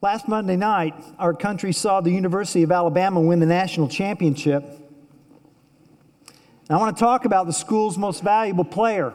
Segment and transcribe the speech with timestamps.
[0.00, 4.62] Last Monday night, our country saw the University of Alabama win the national championship.
[4.62, 9.12] And I want to talk about the school's most valuable player.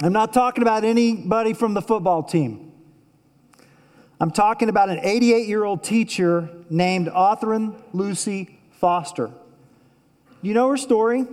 [0.00, 2.72] I'm not talking about anybody from the football team.
[4.18, 9.30] I'm talking about an 88 year old teacher named Autherine Lucy Foster.
[10.40, 11.26] You know her story?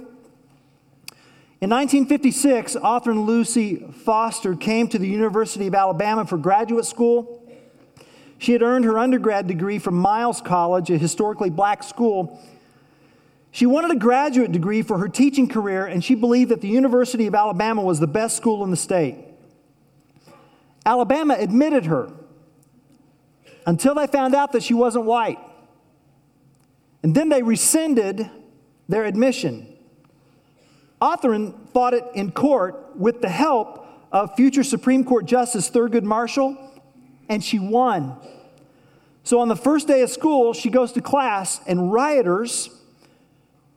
[1.61, 7.38] In 1956, Autherine Lucy Foster came to the University of Alabama for graduate school.
[8.39, 12.41] She had earned her undergrad degree from Miles College, a historically black school.
[13.51, 17.27] She wanted a graduate degree for her teaching career, and she believed that the University
[17.27, 19.17] of Alabama was the best school in the state.
[20.85, 22.13] Alabama admitted her
[23.65, 25.39] until they found out that she wasn't white.
[27.03, 28.29] And then they rescinded
[28.87, 29.67] their admission.
[31.01, 36.57] Autherine fought it in court with the help of future Supreme Court Justice Thurgood Marshall
[37.29, 38.17] and she won.
[39.29, 42.67] So on the first day of school, she goes to class, and rioters,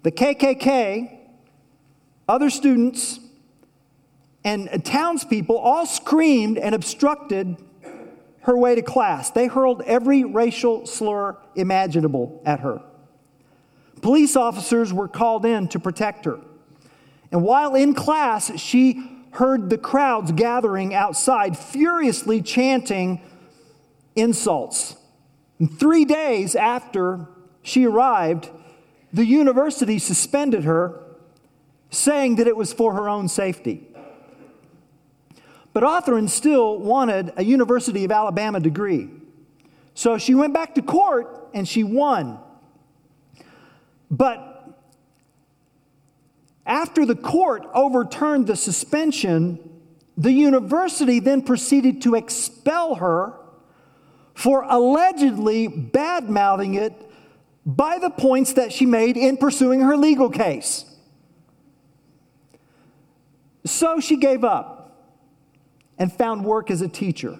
[0.03, 1.19] the KKK,
[2.27, 3.21] other students,
[4.45, 7.59] and townspeople all screamed and obstructed
[8.45, 9.31] her way to class.
[9.31, 12.81] They hurled every racial slur imaginable at her.
[14.01, 16.41] Police officers were called in to protect her.
[17.31, 23.21] And while in class, she heard the crowds gathering outside, furiously chanting
[24.17, 24.97] insults.
[25.63, 27.29] And three days after
[27.63, 28.51] she arrived,
[29.13, 31.01] the university suspended her,
[31.89, 33.87] saying that it was for her own safety.
[35.73, 39.09] But Autherine still wanted a University of Alabama degree.
[39.95, 42.41] So she went back to court and she won.
[44.11, 44.69] But
[46.67, 49.61] after the court overturned the suspension,
[50.17, 53.35] the university then proceeded to expel her
[54.35, 56.93] for allegedly bad mouthing it
[57.65, 60.85] by the points that she made in pursuing her legal case.
[63.65, 64.83] So she gave up
[65.99, 67.39] and found work as a teacher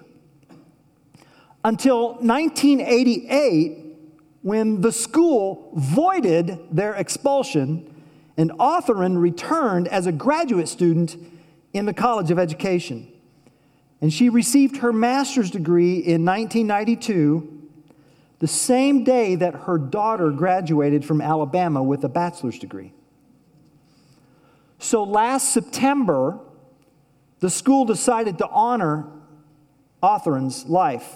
[1.63, 3.79] until 1988
[4.41, 7.89] when the school voided their expulsion
[8.37, 11.17] and Autherine returned as a graduate student
[11.73, 13.12] in the College of Education.
[14.03, 17.69] And she received her master's degree in 1992,
[18.39, 22.91] the same day that her daughter graduated from Alabama with a bachelor's degree.
[24.77, 26.37] So last September,
[27.39, 29.07] the school decided to honor
[30.01, 31.09] Autherine's life.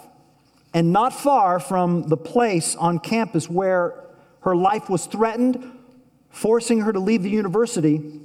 [0.74, 4.02] And not far from the place on campus where
[4.44, 5.78] her life was threatened,
[6.30, 8.22] forcing her to leave the university,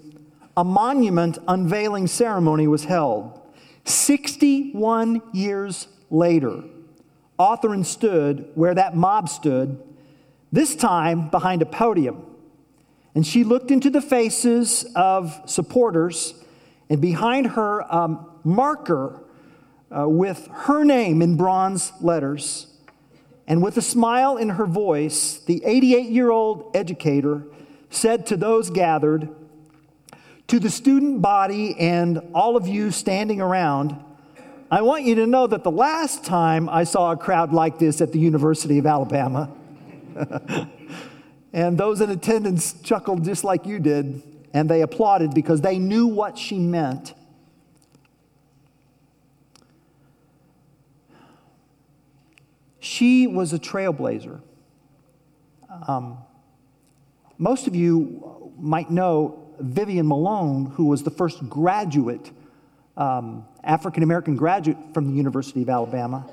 [0.57, 3.41] a monument unveiling ceremony was held.
[3.85, 6.63] 61 years later,
[7.39, 9.83] Autherine stood where that mob stood,
[10.53, 12.25] this time behind a podium.
[13.15, 16.35] And she looked into the faces of supporters,
[16.89, 19.23] and behind her, a marker
[19.91, 22.69] uh, with her name in bronze letters.
[23.47, 27.45] And with a smile in her voice, the 88 year old educator
[27.91, 29.29] said to those gathered,
[30.53, 33.99] to the student body and all of you standing around,
[34.71, 38.03] I want you to know that the last time I saw a crowd like this
[38.03, 39.51] at the University of Alabama,
[41.55, 46.07] and those in attendance chuckled just like you did, and they applauded because they knew
[46.07, 47.15] what she meant.
[52.79, 54.43] She was a trailblazer.
[55.89, 56.19] Um,
[57.39, 62.31] most of you might know Vivian Malone, who was the first graduate,
[62.97, 66.29] um, African American graduate from the University of Alabama.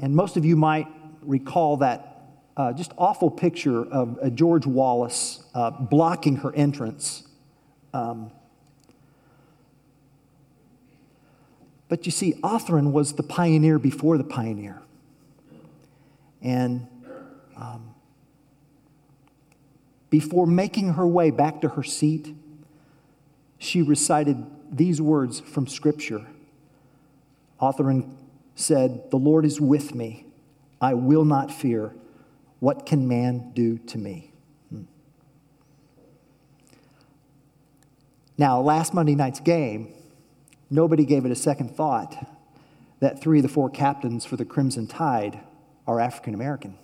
[0.00, 0.86] And most of you might
[1.22, 2.16] recall that
[2.56, 7.26] uh, just awful picture of uh, George Wallace uh, blocking her entrance.
[7.92, 8.30] Um,
[11.88, 14.80] but you see, Autherine was the pioneer before the pioneer.
[16.42, 16.86] And
[17.56, 17.85] um,
[20.10, 22.34] before making her way back to her seat,
[23.58, 26.26] she recited these words from Scripture.
[27.60, 28.16] Autherine
[28.54, 30.26] said, The Lord is with me.
[30.80, 31.94] I will not fear.
[32.60, 34.30] What can man do to me?
[34.70, 34.82] Hmm.
[38.38, 39.92] Now, last Monday night's game,
[40.70, 42.26] nobody gave it a second thought
[43.00, 45.40] that three of the four captains for the Crimson Tide
[45.86, 46.78] are African American.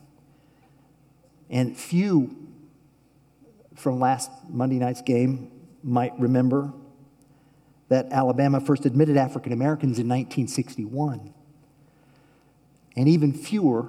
[1.50, 2.36] And few
[3.74, 5.50] from last Monday night's game
[5.82, 6.72] might remember
[7.88, 11.32] that Alabama first admitted African Americans in 1961.
[12.96, 13.88] and even fewer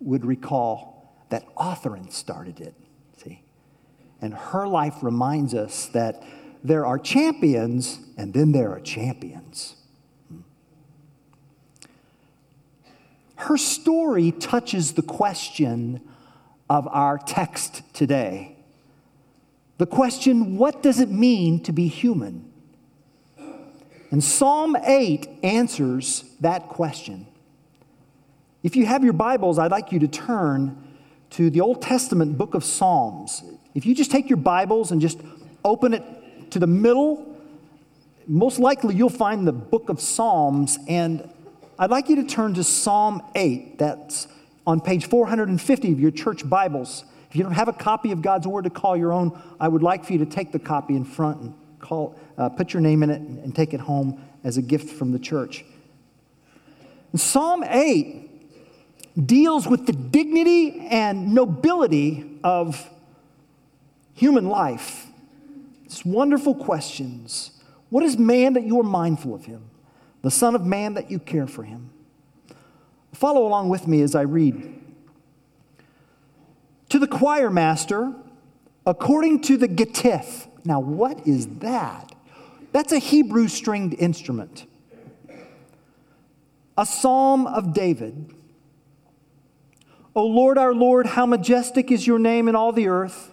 [0.00, 2.74] would recall that Autherine started it.
[3.22, 3.42] See?
[4.20, 6.22] And her life reminds us that
[6.62, 9.76] there are champions and then there are champions.
[13.36, 16.00] Her story touches the question
[16.70, 18.56] of our text today.
[19.78, 22.50] The question, what does it mean to be human?
[24.10, 27.26] And Psalm 8 answers that question.
[28.62, 30.76] If you have your Bibles, I'd like you to turn
[31.30, 33.42] to the Old Testament book of Psalms.
[33.74, 35.18] If you just take your Bibles and just
[35.64, 37.36] open it to the middle,
[38.26, 40.78] most likely you'll find the book of Psalms.
[40.86, 41.28] And
[41.78, 43.78] I'd like you to turn to Psalm 8.
[43.78, 44.28] That's
[44.66, 47.04] on page 450 of your church Bibles.
[47.32, 49.82] If you don't have a copy of God's Word to call your own, I would
[49.82, 53.02] like for you to take the copy in front and call, uh, put your name
[53.02, 55.64] in it and, and take it home as a gift from the church.
[57.14, 62.86] Psalm 8 deals with the dignity and nobility of
[64.12, 65.06] human life.
[65.86, 67.62] It's wonderful questions.
[67.88, 69.70] What is man that you are mindful of him?
[70.20, 71.88] The Son of Man that you care for him?
[73.14, 74.81] Follow along with me as I read.
[76.92, 78.12] To the choir master,
[78.84, 82.14] according to the Gittith, now, what is that?
[82.72, 84.66] That's a Hebrew stringed instrument.
[86.76, 88.34] A psalm of David.
[90.14, 93.30] O Lord, our Lord, how majestic is your name in all the earth.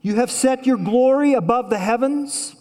[0.00, 2.56] You have set your glory above the heavens.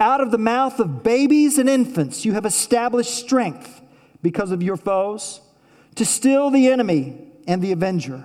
[0.00, 3.82] Out of the mouth of babies and infants, you have established strength
[4.22, 5.42] because of your foes,
[5.96, 8.24] to still the enemy and the avenger.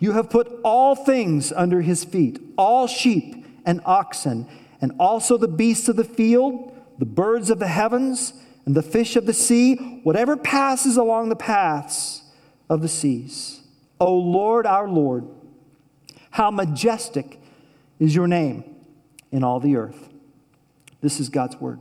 [0.00, 4.48] You have put all things under his feet, all sheep and oxen
[4.80, 8.32] and also the beasts of the field, the birds of the heavens,
[8.64, 12.22] and the fish of the sea, whatever passes along the paths
[12.68, 13.60] of the seas.
[14.00, 15.26] O Lord, our Lord,
[16.30, 17.38] how majestic
[17.98, 18.64] is your name
[19.30, 20.08] in all the earth.
[21.00, 21.80] This is God's word.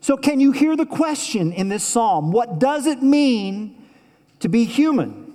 [0.00, 2.30] So, can you hear the question in this psalm?
[2.30, 3.88] What does it mean
[4.38, 5.25] to be human?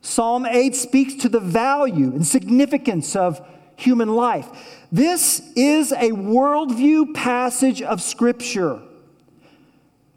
[0.00, 3.44] Psalm 8 speaks to the value and significance of
[3.76, 4.48] human life.
[4.90, 8.80] This is a worldview passage of Scripture.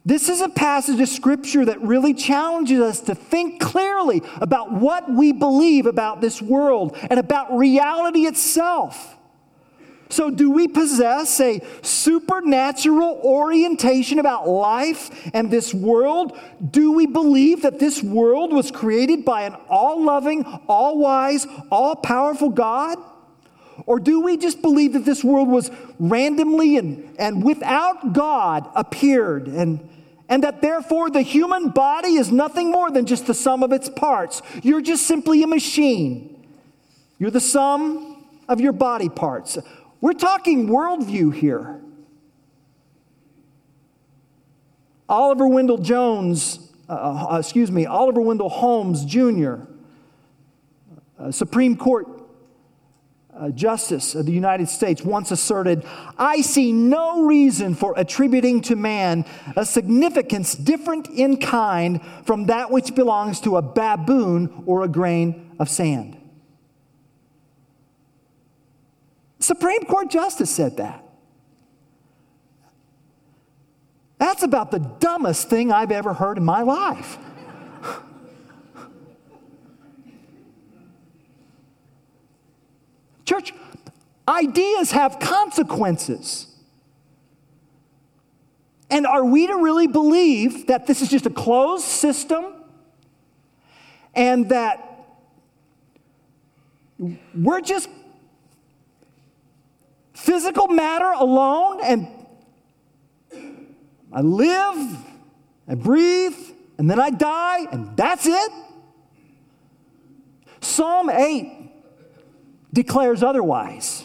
[0.03, 5.11] This is a passage of Scripture that really challenges us to think clearly about what
[5.11, 9.15] we believe about this world and about reality itself.
[10.11, 16.37] So, do we possess a supernatural orientation about life and this world?
[16.69, 21.95] Do we believe that this world was created by an all loving, all wise, all
[21.95, 22.97] powerful God?
[23.85, 29.47] Or do we just believe that this world was randomly and, and without God appeared
[29.47, 29.87] and,
[30.27, 33.87] and that therefore the human body is nothing more than just the sum of its
[33.87, 34.41] parts?
[34.61, 36.45] You're just simply a machine.
[37.17, 39.57] You're the sum of your body parts.
[40.01, 41.79] We're talking worldview here.
[45.07, 49.55] Oliver Wendell Jones, uh, uh excuse me, Oliver Wendell Holmes Jr.,
[51.19, 52.07] uh, Supreme Court
[53.37, 55.85] uh, Justice of the United States once asserted
[56.17, 62.71] I see no reason for attributing to man a significance different in kind from that
[62.71, 66.20] which belongs to a baboon or a grain of sand.
[69.41, 71.03] Supreme Court Justice said that.
[74.17, 77.17] That's about the dumbest thing I've ever heard in my life.
[83.25, 83.51] Church,
[84.27, 86.47] ideas have consequences.
[88.91, 92.45] And are we to really believe that this is just a closed system
[94.13, 94.87] and that
[97.33, 97.89] we're just
[100.21, 102.07] physical matter alone and
[104.13, 104.97] I live,
[105.67, 106.35] I breathe,
[106.77, 108.51] and then I die, and that's it?
[110.59, 111.71] Psalm 8
[112.73, 114.03] declares otherwise.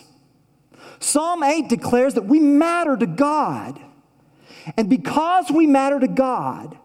[1.01, 3.81] Psalm 8 declares that we matter to God.
[4.77, 6.79] And because we matter to God,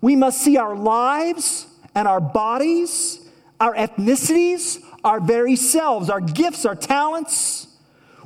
[0.00, 3.20] We must see our lives and our bodies,
[3.60, 7.67] our ethnicities, our very selves, our gifts, our talents.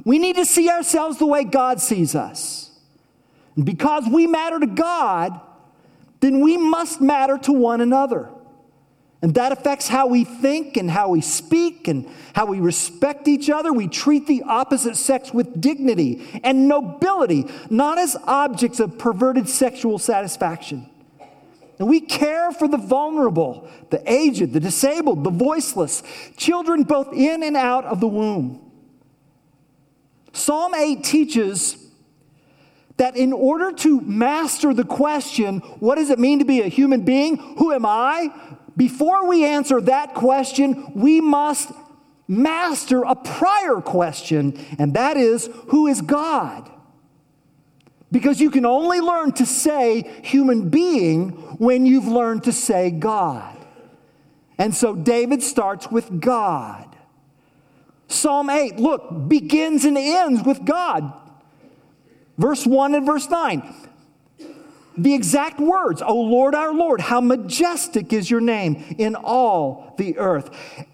[0.05, 2.71] We need to see ourselves the way God sees us.
[3.57, 5.41] And because we matter to God,
[6.21, 8.29] then we must matter to one another.
[9.21, 13.51] And that affects how we think and how we speak and how we respect each
[13.51, 13.73] other.
[13.73, 19.99] We treat the opposite sex with dignity and nobility, not as objects of perverted sexual
[20.01, 20.89] satisfaction.
[21.79, 26.03] And we care for the vulnerable, the aged, the disabled, the voiceless,
[26.37, 28.72] children both in and out of the womb.
[30.33, 31.77] Psalm 8 teaches
[32.97, 37.03] that in order to master the question, what does it mean to be a human
[37.03, 37.37] being?
[37.59, 38.33] Who am I?
[38.77, 41.71] Before we answer that question, we must
[42.29, 46.71] master a prior question, and that is who is God?
[48.11, 53.59] Because you can only learn to say human being when you've learned to say God.
[54.59, 56.92] And so David starts with God.
[58.13, 61.13] Psalm 8, look, begins and ends with God.
[62.39, 63.75] Verse 1 and verse 9
[64.97, 70.19] the exact words, O Lord our Lord, how majestic is your name in all the
[70.19, 70.51] earth.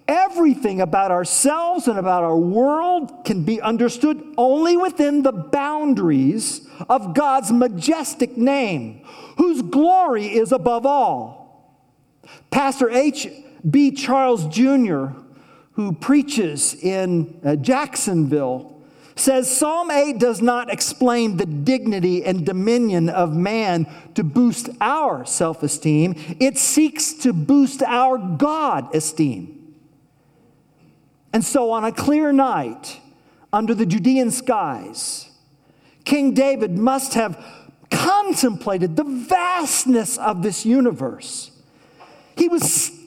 [0.06, 7.14] Everything about ourselves and about our world can be understood only within the boundaries of
[7.14, 9.02] God's majestic name,
[9.36, 11.82] whose glory is above all.
[12.50, 13.92] Pastor H.B.
[13.92, 15.08] Charles Jr.,
[15.78, 18.82] who preaches in uh, Jacksonville,
[19.14, 25.24] says Psalm 8 does not explain the dignity and dominion of man to boost our
[25.24, 29.76] self esteem, it seeks to boost our God esteem.
[31.32, 32.98] And so, on a clear night
[33.52, 35.30] under the Judean skies,
[36.04, 37.40] King David must have
[37.88, 41.52] contemplated the vastness of this universe.
[42.36, 42.97] He was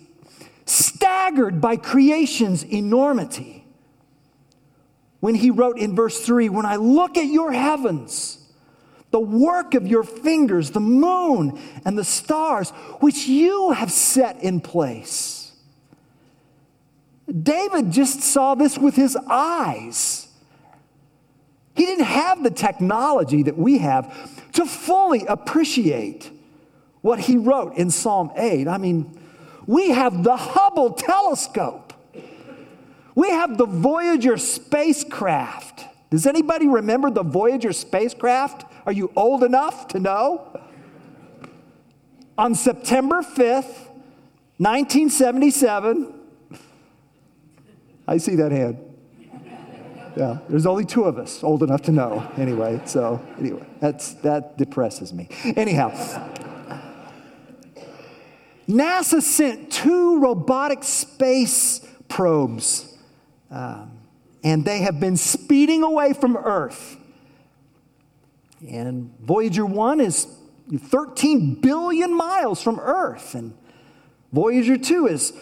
[1.01, 3.65] staggered by creation's enormity
[5.19, 8.37] when he wrote in verse 3 When I look at your heavens,
[9.09, 14.61] the work of your fingers, the moon and the stars, which you have set in
[14.61, 15.53] place.
[17.27, 20.27] David just saw this with his eyes.
[21.75, 26.29] He didn't have the technology that we have to fully appreciate
[27.01, 28.67] what he wrote in Psalm 8.
[28.67, 29.17] I mean,
[29.67, 31.93] we have the Hubble telescope.
[33.15, 35.85] We have the Voyager spacecraft.
[36.09, 38.65] Does anybody remember the Voyager spacecraft?
[38.85, 40.59] Are you old enough to know?
[42.37, 43.89] On September 5th,
[44.57, 46.13] 1977,
[48.07, 48.77] I see that hand.
[50.15, 52.29] Yeah, there's only two of us old enough to know.
[52.37, 55.29] Anyway, so anyway, that's that depresses me.
[55.55, 55.89] Anyhow,
[58.71, 62.97] NASA sent two robotic space probes
[63.49, 63.99] um,
[64.43, 66.97] and they have been speeding away from Earth.
[68.67, 70.27] And Voyager 1 is
[70.77, 73.53] 13 billion miles from Earth, and
[74.31, 75.33] Voyager 2 is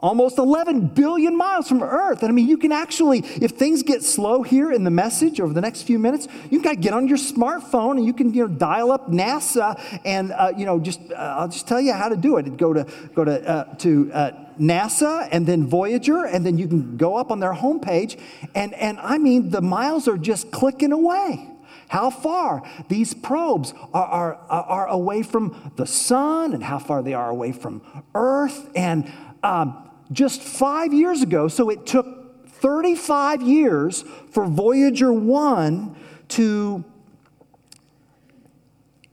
[0.00, 2.22] almost 11 billion miles from Earth.
[2.22, 5.54] And I mean, you can actually, if things get slow here in the message over
[5.54, 8.54] the next few minutes, you can get on your smartphone and you can, you know,
[8.54, 12.16] dial up NASA and, uh, you know, just, uh, I'll just tell you how to
[12.16, 12.56] do it.
[12.56, 16.96] Go to, go to, uh, to uh, NASA and then Voyager, and then you can
[16.96, 18.20] go up on their homepage.
[18.54, 21.52] And, and I mean, the miles are just clicking away.
[21.88, 27.14] How far these probes are, are, are away from the sun and how far they
[27.14, 27.80] are away from
[28.12, 28.68] Earth.
[28.74, 29.10] And
[29.44, 35.96] um, just five years ago, so it took 35 years for Voyager 1
[36.28, 36.84] to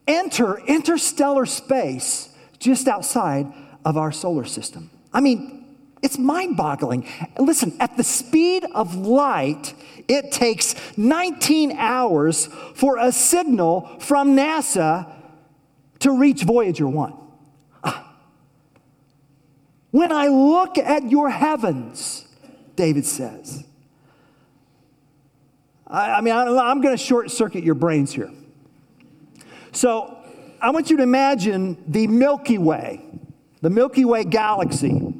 [0.06, 3.52] enter interstellar space just outside
[3.84, 4.90] of our solar system.
[5.12, 5.64] I mean,
[6.02, 7.08] it's mind boggling.
[7.38, 9.72] Listen, at the speed of light,
[10.06, 15.10] it takes 19 hours for a signal from NASA
[16.00, 17.23] to reach Voyager 1.
[19.94, 22.26] When I look at your heavens,
[22.74, 23.62] David says,
[25.86, 28.32] I, I mean, I, I'm going to short circuit your brains here.
[29.70, 30.18] So
[30.60, 33.04] I want you to imagine the Milky Way,
[33.60, 35.14] the Milky Way galaxy,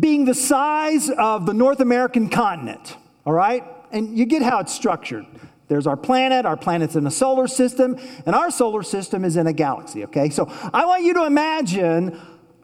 [0.00, 3.64] being the size of the North American continent, all right?
[3.92, 5.26] And you get how it's structured.
[5.68, 9.46] There's our planet, our planet's in a solar system, and our solar system is in
[9.46, 10.30] a galaxy, okay?
[10.30, 12.18] So I want you to imagine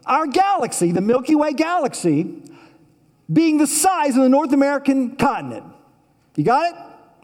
[0.05, 2.41] our galaxy, the Milky Way galaxy,
[3.31, 5.65] being the size of the North American continent.
[6.35, 6.81] You got it?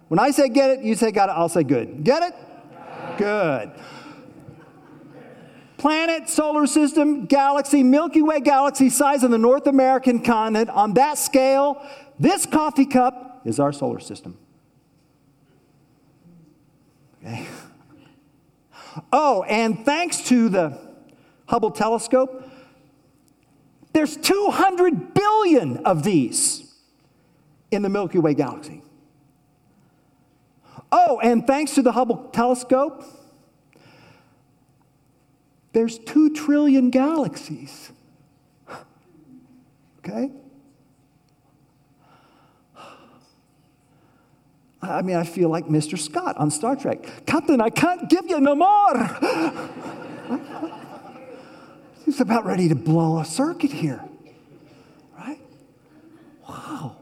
[0.08, 2.04] When I say get it, you say got it, I'll say good.
[2.04, 2.36] Get it?
[3.18, 3.72] Good.
[5.78, 10.70] planet, solar system, galaxy, Milky Way galaxy size of the North American continent.
[10.70, 11.84] On that scale,
[12.20, 14.38] this coffee cup is our solar system.
[17.24, 17.48] Okay.
[19.14, 20.78] Oh, and thanks to the
[21.46, 22.51] Hubble telescope,
[23.94, 26.74] there's 200 billion of these
[27.72, 28.82] in the Milky Way galaxy.
[30.92, 33.04] Oh, and thanks to the Hubble telescope,
[35.74, 37.92] there's 2 trillion galaxies.
[40.00, 40.32] Okay?
[44.82, 45.98] I mean, I feel like Mr.
[45.98, 47.26] Scott on Star Trek.
[47.26, 49.10] Captain, I can't give you no more.
[52.12, 54.04] He's about ready to blow a circuit here.
[55.18, 55.40] Right?
[56.46, 56.98] Wow.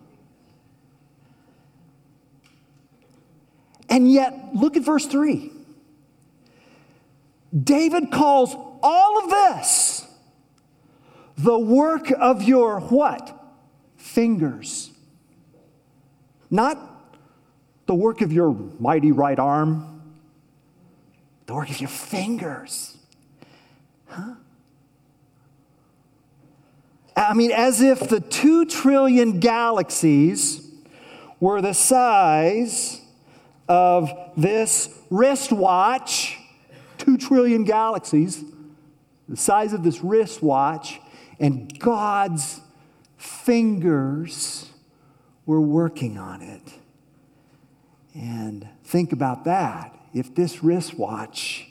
[3.89, 5.51] And yet, look at verse 3.
[7.63, 10.05] David calls all of this
[11.39, 13.35] the work of your what?
[13.97, 14.91] Fingers.
[16.51, 16.77] Not
[17.87, 20.03] the work of your mighty right arm,
[21.47, 22.95] the work of your fingers.
[24.05, 24.35] Huh?
[27.19, 30.65] I mean, as if the two trillion galaxies
[31.41, 33.01] were the size
[33.67, 36.37] of this wristwatch,
[36.97, 38.41] two trillion galaxies,
[39.27, 41.01] the size of this wristwatch,
[41.41, 42.61] and God's
[43.17, 44.69] fingers
[45.45, 46.73] were working on it.
[48.13, 49.93] And think about that.
[50.13, 51.67] If this wristwatch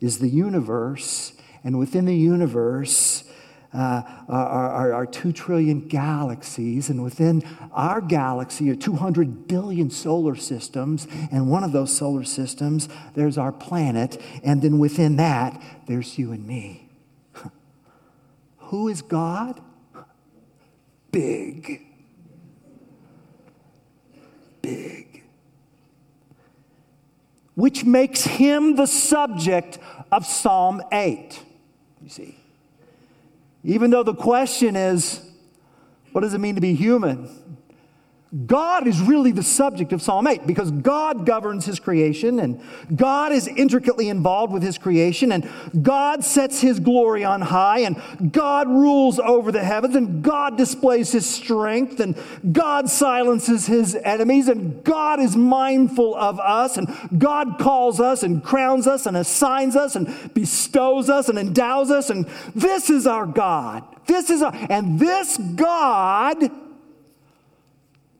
[0.00, 3.24] is the universe, and within the universe
[3.72, 10.34] uh, are, are, are, two trillion galaxies, and within our galaxy are 200 billion solar
[10.34, 16.18] systems, and one of those solar systems, there's our planet, and then within that, there's
[16.18, 16.88] you and me.
[18.56, 19.60] Who is God?
[21.10, 21.82] Big.
[24.62, 25.08] Big
[27.58, 29.80] which makes him the subject
[30.12, 31.42] of Psalm 8.
[32.00, 32.37] You see,
[33.64, 35.20] even though the question is,
[36.12, 37.28] what does it mean to be human?
[38.46, 42.60] God is really the subject of Psalm 8 because God governs his creation and
[42.94, 45.48] God is intricately involved with his creation and
[45.82, 51.10] God sets his glory on high and God rules over the heavens and God displays
[51.10, 52.16] his strength and
[52.52, 56.88] God silences his enemies and God is mindful of us and
[57.18, 62.10] God calls us and crowns us and assigns us and bestows us and endows us
[62.10, 63.84] and this is our God.
[64.06, 66.50] This is our, and this God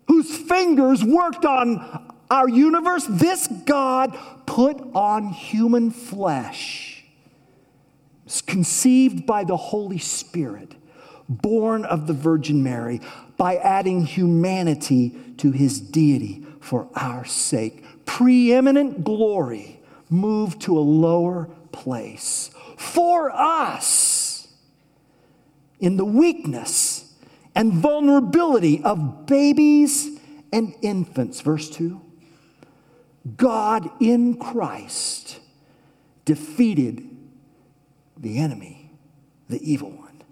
[0.09, 7.05] whose fingers worked on our universe, this God put on human flesh,
[8.25, 10.75] was conceived by the Holy Spirit,
[11.29, 13.01] born of the Virgin Mary,
[13.37, 17.85] by adding humanity to his deity for our sake.
[18.05, 24.49] Preeminent glory moved to a lower place for us
[25.81, 26.98] in the weakness
[27.59, 30.21] and vulnerability of babies
[30.53, 31.41] and infants.
[31.41, 32.01] Verse 2
[33.37, 35.41] God in Christ
[36.25, 37.05] defeated
[38.17, 38.93] the enemy,
[39.49, 40.23] the evil one.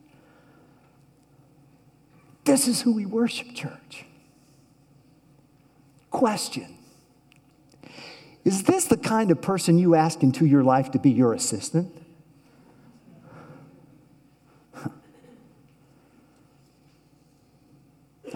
[2.45, 4.05] This is who we worship, church.
[6.11, 6.79] Question
[8.45, 11.93] Is this the kind of person you ask into your life to be your assistant?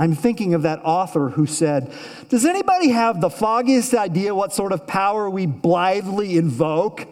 [0.00, 1.92] I'm thinking of that author who said,
[2.30, 7.06] Does anybody have the foggiest idea what sort of power we blithely invoke?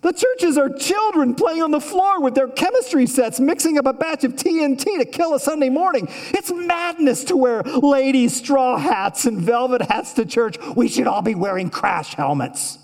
[0.00, 3.92] The churches are children playing on the floor with their chemistry sets, mixing up a
[3.92, 6.08] batch of TNT to kill a Sunday morning.
[6.30, 10.56] It's madness to wear ladies' straw hats and velvet hats to church.
[10.74, 12.78] We should all be wearing crash helmets.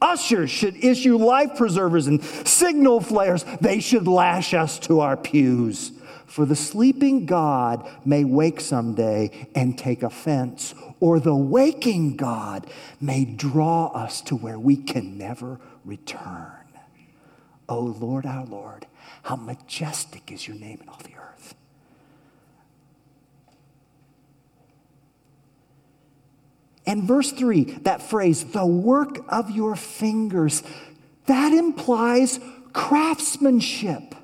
[0.00, 3.44] Ushers should issue life preservers and signal flares.
[3.60, 5.92] They should lash us to our pews.
[6.28, 12.66] For the sleeping God may wake someday and take offense, or the waking God
[13.00, 16.52] may draw us to where we can never return.
[17.66, 18.86] O oh Lord, our Lord,
[19.22, 21.54] how majestic is your name in all the earth.
[26.86, 30.62] And verse 3, that phrase, the work of your fingers,
[31.26, 32.38] that implies
[32.72, 34.14] craftsmanship.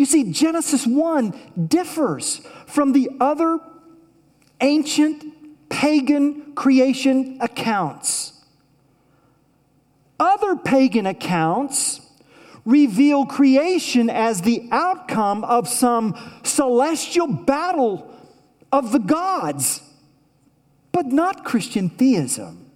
[0.00, 3.60] You see, Genesis 1 differs from the other
[4.62, 8.32] ancient pagan creation accounts.
[10.18, 12.00] Other pagan accounts
[12.64, 18.10] reveal creation as the outcome of some celestial battle
[18.72, 19.82] of the gods,
[20.92, 22.70] but not Christian theism.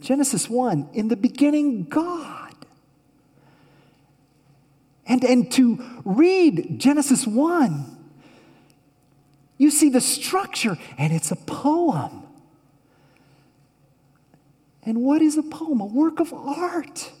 [0.00, 2.41] Genesis 1 in the beginning, God.
[5.06, 7.98] And, and to read Genesis 1,
[9.58, 12.22] you see the structure, and it's a poem.
[14.84, 15.80] And what is a poem?
[15.80, 17.12] A work of art.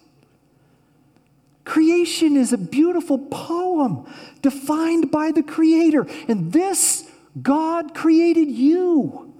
[1.64, 4.04] Creation is a beautiful poem
[4.42, 6.06] defined by the Creator.
[6.26, 7.08] And this,
[7.40, 9.32] God created you.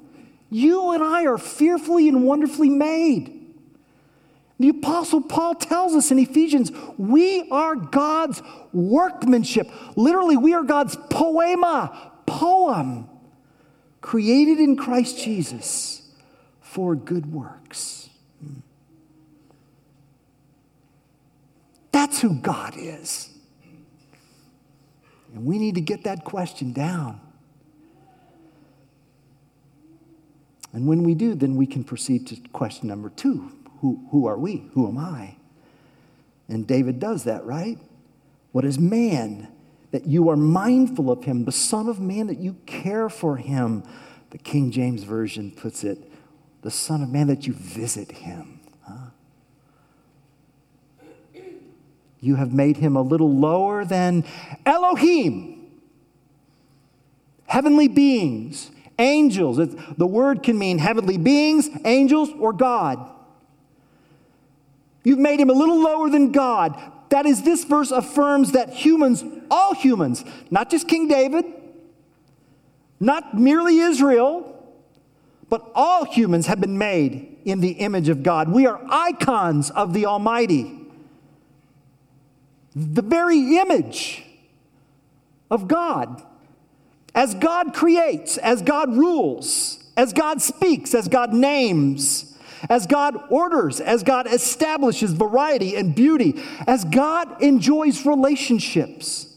[0.50, 3.41] You and I are fearfully and wonderfully made.
[4.62, 8.40] The Apostle Paul tells us in Ephesians, we are God's
[8.72, 9.68] workmanship.
[9.96, 13.08] Literally, we are God's poema, poem,
[14.00, 16.08] created in Christ Jesus
[16.60, 18.08] for good works.
[21.90, 23.30] That's who God is.
[25.34, 27.20] And we need to get that question down.
[30.72, 33.50] And when we do, then we can proceed to question number two
[33.82, 34.68] Who, who are we?
[34.72, 35.36] Who am I?
[36.48, 37.78] And David does that, right?
[38.52, 39.48] What is man
[39.90, 43.82] that you are mindful of him, the Son of Man that you care for him?
[44.30, 45.98] The King James Version puts it,
[46.62, 48.60] the Son of Man that you visit him.
[52.20, 54.24] You have made him a little lower than
[54.64, 55.72] Elohim,
[57.46, 59.56] heavenly beings, angels.
[59.56, 63.08] The word can mean heavenly beings, angels, or God.
[65.04, 66.80] You've made him a little lower than God.
[67.10, 71.44] That is, this verse affirms that humans, all humans, not just King David,
[73.00, 74.48] not merely Israel,
[75.48, 78.48] but all humans have been made in the image of God.
[78.48, 80.78] We are icons of the Almighty
[82.74, 84.24] the very image
[85.50, 86.22] of God.
[87.14, 92.31] As God creates, as God rules, as God speaks, as God names,
[92.68, 99.36] as God orders, as God establishes variety and beauty, as God enjoys relationships.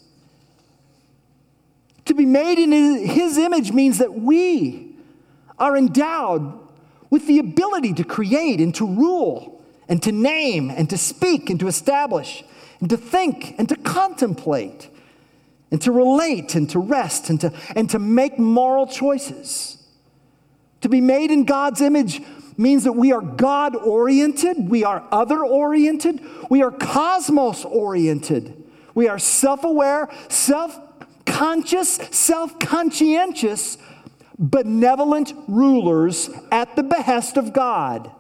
[2.06, 2.72] To be made in
[3.08, 4.96] His image means that we
[5.58, 6.60] are endowed
[7.10, 11.60] with the ability to create and to rule and to name and to speak and
[11.60, 12.44] to establish
[12.80, 14.90] and to think and to contemplate
[15.72, 19.84] and to relate and to rest and to, and to make moral choices.
[20.82, 22.22] To be made in God's image
[22.58, 28.64] means that we are God oriented, we are other oriented, we are cosmos oriented,
[28.94, 30.80] we are self aware, self
[31.26, 33.78] conscious, self conscientious,
[34.38, 38.12] benevolent rulers at the behest of God.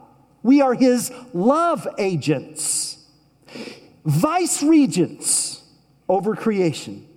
[0.43, 2.95] We are His love agents
[4.05, 5.63] vice regents
[6.07, 7.07] over creation.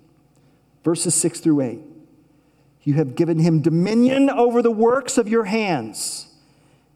[0.82, 1.80] Verses 6 through 8.
[2.82, 6.27] You have given him dominion over the works of your hands.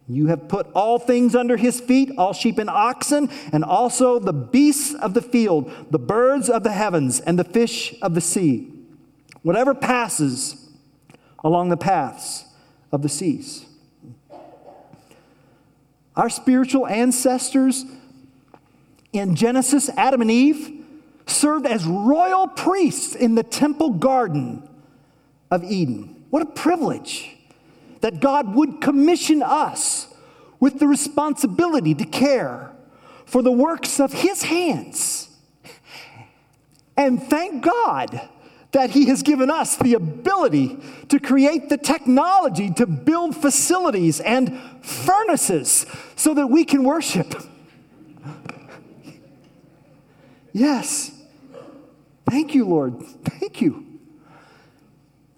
[0.08, 4.32] You have put all things under his feet, all sheep and oxen, and also the
[4.32, 8.72] beasts of the field, the birds of the heavens, and the fish of the sea,
[9.42, 10.68] whatever passes
[11.44, 12.44] along the paths
[12.90, 13.66] of the seas.
[16.14, 17.84] Our spiritual ancestors
[19.12, 20.84] in Genesis, Adam and Eve
[21.26, 24.68] served as royal priests in the temple garden
[25.50, 26.24] of Eden.
[26.30, 27.36] What a privilege
[28.02, 30.12] that God would commission us
[30.60, 32.70] with the responsibility to care
[33.24, 35.30] for the works of His hands.
[36.96, 38.28] And thank God
[38.72, 44.58] that He has given us the ability to create the technology to build facilities and
[44.82, 45.86] furnaces
[46.16, 47.34] so that we can worship.
[50.52, 51.12] Yes.
[52.28, 53.00] Thank you, Lord.
[53.24, 53.91] Thank you.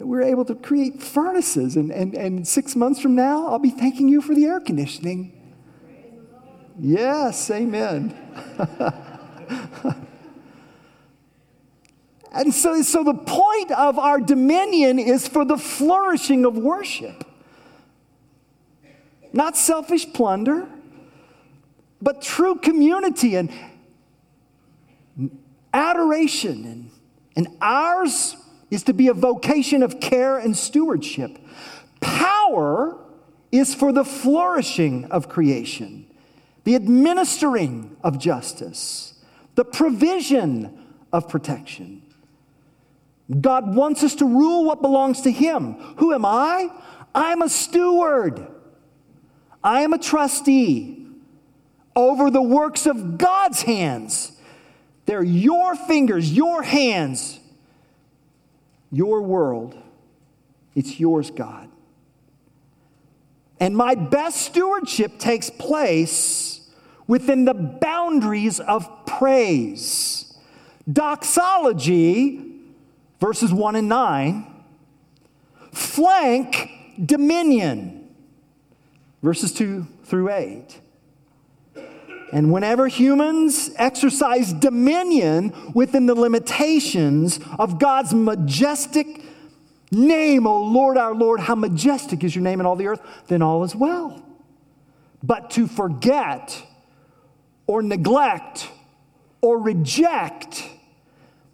[0.04, 1.76] We're able to create furnaces.
[1.76, 5.32] And, and, and six months from now, I'll be thanking you for the air conditioning.
[6.78, 8.16] Yes, amen.
[12.32, 17.24] and so, so the point of our dominion is for the flourishing of worship,
[19.32, 20.68] not selfish plunder,
[22.02, 23.50] but true community and
[25.72, 26.64] adoration.
[26.64, 26.90] And,
[27.36, 28.36] and ours
[28.74, 31.38] is to be a vocation of care and stewardship.
[32.00, 32.98] Power
[33.52, 36.06] is for the flourishing of creation,
[36.64, 39.14] the administering of justice,
[39.54, 42.02] the provision of protection.
[43.40, 45.74] God wants us to rule what belongs to Him.
[45.98, 46.68] Who am I?
[47.14, 48.46] I'm a steward.
[49.62, 51.00] I am a trustee.
[51.96, 54.32] over the works of God's hands.
[55.06, 57.38] They're your fingers, your hands,
[58.94, 59.76] your world.
[60.74, 61.68] It's yours, God.
[63.60, 66.68] And my best stewardship takes place
[67.06, 70.36] within the boundaries of praise.
[70.90, 72.40] Doxology,
[73.20, 74.46] verses 1 and 9,
[75.72, 76.70] flank
[77.04, 78.08] dominion,
[79.22, 80.80] verses 2 through 8.
[82.34, 89.22] And whenever humans exercise dominion within the limitations of God's majestic
[89.92, 93.40] name, O Lord our Lord, how majestic is your name in all the earth, then
[93.40, 94.20] all is well.
[95.22, 96.60] But to forget
[97.68, 98.68] or neglect
[99.40, 100.68] or reject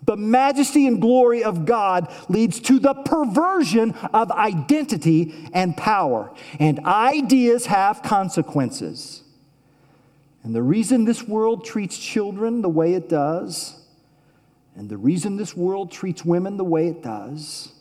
[0.07, 6.33] the majesty and glory of God leads to the perversion of identity and power.
[6.59, 9.20] And ideas have consequences.
[10.43, 13.81] And the reason this world treats children the way it does,
[14.75, 17.73] and the reason this world treats women the way it does,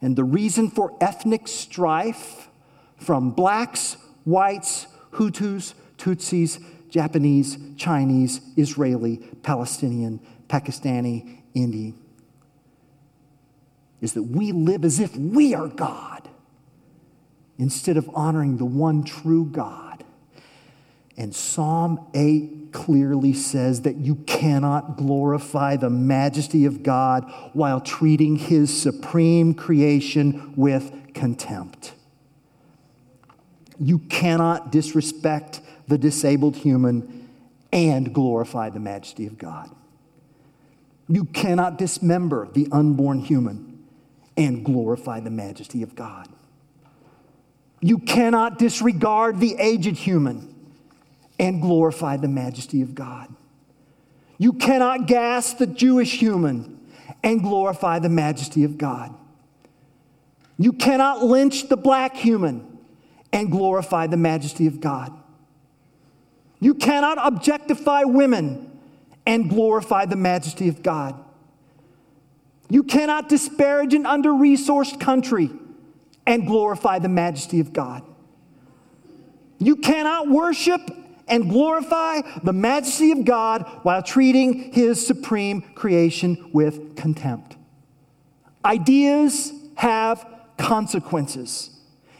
[0.00, 2.48] and the reason for ethnic strife
[2.96, 11.94] from blacks, whites, Hutus, Tutsis, Japanese, Chinese, Israeli, Palestinian, Pakistani, Indian,
[14.00, 16.28] is that we live as if we are God
[17.58, 19.87] instead of honoring the one true God.
[21.18, 28.36] And Psalm 8 clearly says that you cannot glorify the majesty of God while treating
[28.36, 31.94] his supreme creation with contempt.
[33.80, 37.28] You cannot disrespect the disabled human
[37.72, 39.70] and glorify the majesty of God.
[41.08, 43.86] You cannot dismember the unborn human
[44.36, 46.28] and glorify the majesty of God.
[47.80, 50.54] You cannot disregard the aged human
[51.38, 53.32] and glorify the majesty of God.
[54.38, 56.80] You cannot gas the Jewish human
[57.22, 59.14] and glorify the majesty of God.
[60.58, 62.78] You cannot lynch the black human
[63.32, 65.12] and glorify the majesty of God.
[66.60, 68.78] You cannot objectify women
[69.26, 71.14] and glorify the majesty of God.
[72.68, 75.50] You cannot disparage an under resourced country
[76.26, 78.02] and glorify the majesty of God.
[79.58, 80.80] You cannot worship
[81.28, 87.56] and glorify the majesty of God while treating his supreme creation with contempt.
[88.64, 91.70] Ideas have consequences,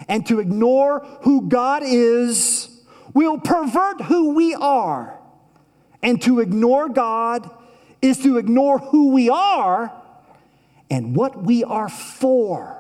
[0.09, 2.69] and to ignore who God is
[3.15, 5.19] will pervert who we are.
[6.03, 7.51] And to ignore God
[8.01, 9.93] is to ignore who we are
[10.89, 12.78] and what we are for.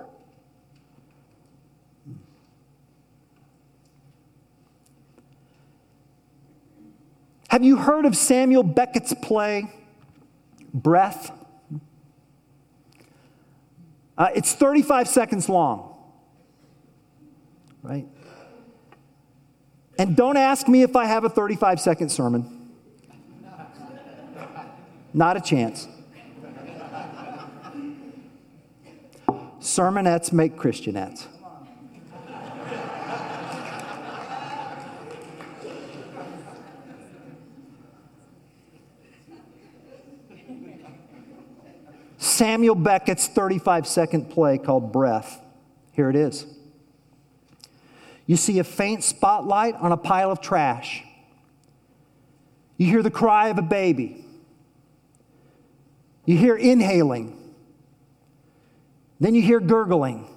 [7.49, 9.71] Have you heard of Samuel Beckett's play,
[10.73, 11.33] Breath?
[14.17, 15.97] Uh, it's 35 seconds long,
[17.83, 18.07] right?
[19.99, 22.71] And don't ask me if I have a 35 second sermon.
[25.15, 25.89] Not a chance.
[29.61, 31.27] Sermonettes make Christianettes.
[42.38, 45.44] Samuel Beckett's 35 second play called Breath.
[45.90, 46.46] Here it is.
[48.27, 51.03] You see a faint spotlight on a pile of trash.
[52.77, 54.24] You hear the cry of a baby.
[56.27, 57.37] You hear inhaling.
[59.18, 60.33] Then you hear gurgling.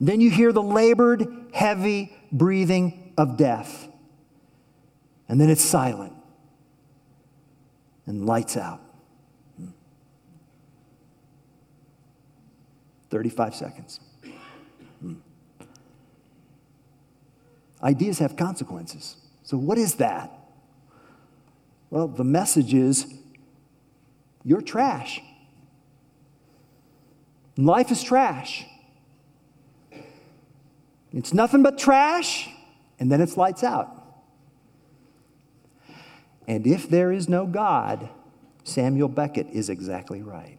[0.00, 3.86] Then you hear the labored, heavy breathing of death.
[5.28, 6.14] And then it's silent
[8.06, 8.80] and lights out.
[13.10, 14.00] 35 seconds.
[15.00, 15.14] Hmm.
[17.82, 19.16] Ideas have consequences.
[19.42, 20.32] So, what is that?
[21.90, 23.06] Well, the message is
[24.44, 25.20] you're trash.
[27.56, 28.66] Life is trash.
[31.12, 32.48] It's nothing but trash,
[33.00, 33.94] and then it's lights out.
[36.46, 38.08] And if there is no God,
[38.64, 40.57] Samuel Beckett is exactly right.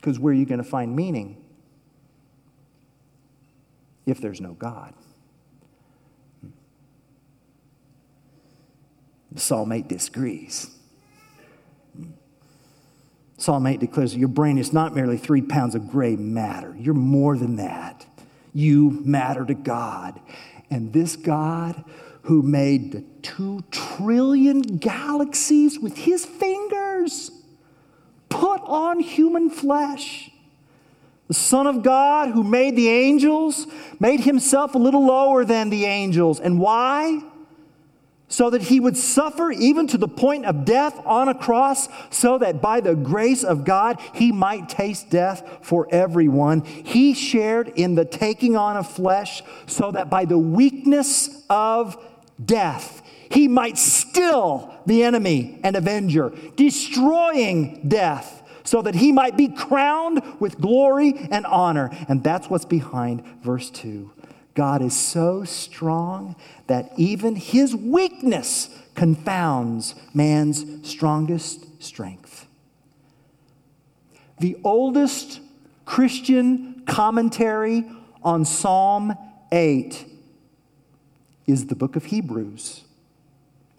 [0.00, 1.36] Because where are you going to find meaning
[4.06, 4.94] if there's no God?
[9.36, 10.70] Psalm 8 disagrees.
[13.36, 17.36] Psalm 8 declares your brain is not merely three pounds of gray matter, you're more
[17.36, 18.06] than that.
[18.52, 20.18] You matter to God.
[20.70, 21.84] And this God
[22.22, 27.30] who made the two trillion galaxies with his fingers
[28.30, 30.30] put on human flesh.
[31.28, 33.66] The Son of God who made the angels
[34.00, 36.40] made himself a little lower than the angels.
[36.40, 37.22] And why?
[38.30, 42.38] so that he would suffer even to the point of death on a cross, so
[42.38, 46.62] that by the grace of God he might taste death for everyone.
[46.62, 52.02] He shared in the taking on of flesh, so that by the weakness of
[52.42, 52.99] death
[53.30, 58.36] he might still the enemy and avenger, destroying death.
[58.62, 61.90] So that he might be crowned with glory and honor.
[62.08, 64.12] And that's what's behind verse 2.
[64.54, 72.46] God is so strong that even his weakness confounds man's strongest strength.
[74.38, 75.40] The oldest
[75.84, 77.86] Christian commentary
[78.22, 79.14] on Psalm
[79.50, 80.06] 8
[81.46, 82.84] is the book of Hebrews,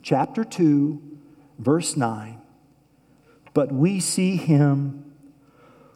[0.02, 1.02] chapter 2,
[1.60, 2.42] verse 9.
[3.54, 5.14] But we see him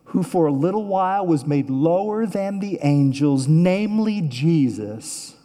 [0.05, 5.35] who for a little while was made lower than the angels, namely Jesus,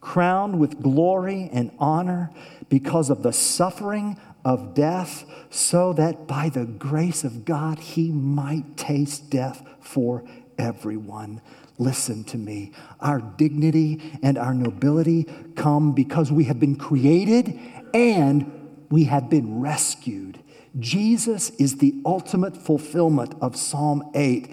[0.00, 2.30] crowned with glory and honor
[2.68, 8.76] because of the suffering of death, so that by the grace of God he might
[8.76, 10.24] taste death for
[10.58, 11.40] everyone.
[11.78, 12.72] Listen to me.
[13.00, 17.58] Our dignity and our nobility come because we have been created
[17.94, 18.50] and
[18.90, 20.42] we have been rescued
[20.78, 24.50] Jesus is the ultimate fulfillment of Psalm 8,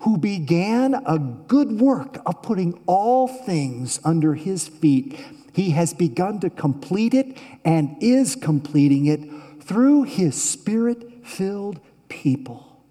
[0.00, 5.20] who began a good work of putting all things under his feet.
[5.52, 9.20] He has begun to complete it and is completing it
[9.62, 12.82] through his spirit filled people.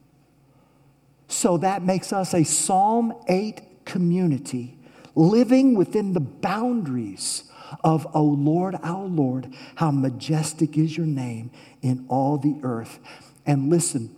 [1.27, 4.77] So that makes us a Psalm 8 community
[5.15, 7.48] living within the boundaries
[7.83, 11.51] of, O Lord, our Lord, how majestic is your name
[11.81, 12.99] in all the earth.
[13.45, 14.15] And listen,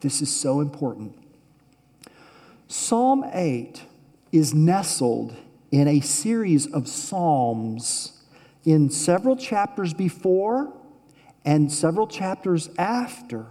[0.00, 1.16] this is so important.
[2.68, 3.82] Psalm 8
[4.32, 5.36] is nestled
[5.70, 8.22] in a series of Psalms
[8.64, 10.72] in several chapters before
[11.44, 13.46] and several chapters after.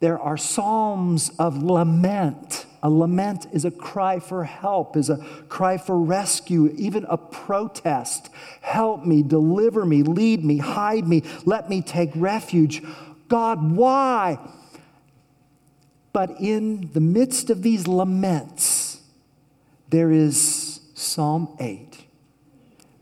[0.00, 5.16] There are Psalms of lament a lament is a cry for help, is a
[5.48, 8.28] cry for rescue, even a protest.
[8.60, 12.82] Help me, deliver me, lead me, hide me, let me take refuge.
[13.28, 14.38] God, why?
[16.12, 19.00] But in the midst of these laments,
[19.88, 22.04] there is Psalm 8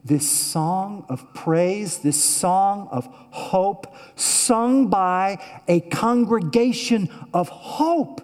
[0.05, 8.21] this song of praise, this song of hope, sung by a congregation of hope.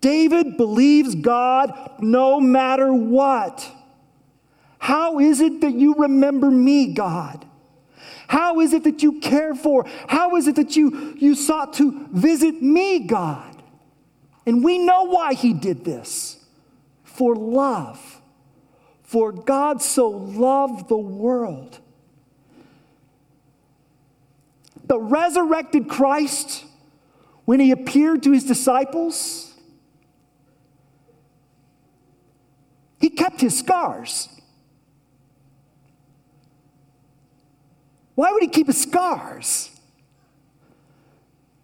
[0.00, 3.70] David believes God no matter what.
[4.78, 7.44] How is it that you remember me, God?
[8.28, 9.86] How is it that you care for?
[10.06, 13.62] How is it that you, you sought to visit me, God?
[14.46, 16.38] And we know why he did this
[17.04, 18.20] for love.
[19.02, 21.78] For God so loved the world.
[24.84, 26.64] The resurrected Christ,
[27.46, 29.47] when he appeared to his disciples,
[33.00, 34.28] He kept his scars.
[38.14, 39.70] Why would he keep his scars?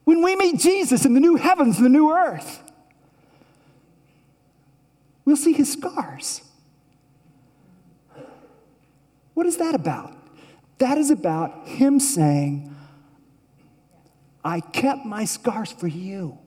[0.04, 2.62] When we meet Jesus in the new heavens the new earth,
[5.24, 6.42] we'll see his scars.
[9.32, 10.16] What is that about?
[10.78, 12.74] That is about him saying,
[14.44, 16.38] I kept my scars for you.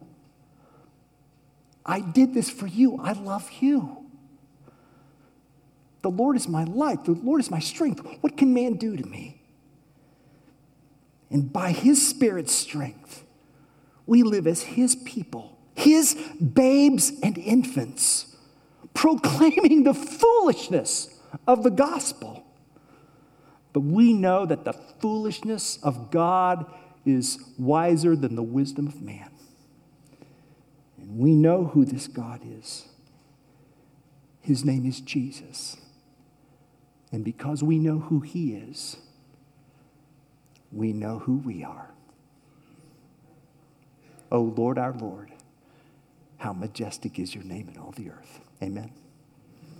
[1.86, 3.00] I did this for you.
[3.02, 4.07] I love you.
[6.02, 7.06] The Lord is my light.
[7.06, 8.06] The Lord is my strength.
[8.22, 9.42] What can man do to me?
[11.30, 13.24] And by his Spirit's strength,
[14.06, 16.16] we live as his people, his
[16.54, 18.36] babes and infants,
[18.94, 22.46] proclaiming the foolishness of the gospel.
[23.74, 26.66] But we know that the foolishness of God
[27.06, 29.30] is wiser than the wisdom of man.
[30.98, 32.88] And we know who this God is.
[34.42, 35.78] His name is Jesus.
[37.12, 38.98] And because we know who He is,
[40.72, 41.92] we know who we are.
[44.32, 45.32] O oh Lord, our Lord,
[46.38, 48.42] how majestic is your name in all the earth.
[48.62, 48.92] Amen.